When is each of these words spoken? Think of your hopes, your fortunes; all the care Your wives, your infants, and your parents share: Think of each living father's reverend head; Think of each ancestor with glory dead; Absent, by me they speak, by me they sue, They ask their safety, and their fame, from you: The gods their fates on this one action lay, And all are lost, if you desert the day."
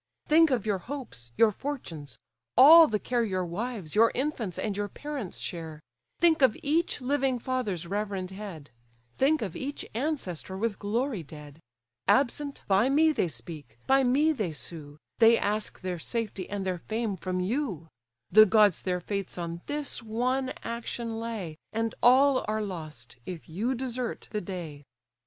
Think 0.27 0.49
of 0.49 0.65
your 0.65 0.79
hopes, 0.79 1.29
your 1.37 1.51
fortunes; 1.51 2.17
all 2.57 2.87
the 2.87 2.97
care 2.97 3.23
Your 3.23 3.45
wives, 3.45 3.93
your 3.93 4.11
infants, 4.15 4.57
and 4.57 4.75
your 4.75 4.87
parents 4.87 5.37
share: 5.37 5.79
Think 6.19 6.41
of 6.41 6.57
each 6.63 7.01
living 7.01 7.37
father's 7.37 7.85
reverend 7.85 8.31
head; 8.31 8.71
Think 9.19 9.43
of 9.43 9.55
each 9.55 9.85
ancestor 9.93 10.57
with 10.57 10.79
glory 10.79 11.21
dead; 11.21 11.59
Absent, 12.07 12.63
by 12.67 12.89
me 12.89 13.11
they 13.11 13.27
speak, 13.27 13.77
by 13.85 14.03
me 14.03 14.31
they 14.33 14.53
sue, 14.53 14.97
They 15.19 15.37
ask 15.37 15.79
their 15.81 15.99
safety, 15.99 16.49
and 16.49 16.65
their 16.65 16.79
fame, 16.79 17.15
from 17.15 17.39
you: 17.39 17.87
The 18.31 18.47
gods 18.47 18.81
their 18.81 19.01
fates 19.01 19.37
on 19.37 19.61
this 19.67 20.01
one 20.01 20.51
action 20.63 21.19
lay, 21.19 21.57
And 21.71 21.93
all 22.01 22.43
are 22.47 22.63
lost, 22.63 23.17
if 23.27 23.47
you 23.47 23.75
desert 23.75 24.29
the 24.31 24.41
day." 24.41 24.81